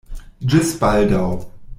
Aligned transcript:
Ĝis 0.53 0.71
baldaŭ. 0.79 1.23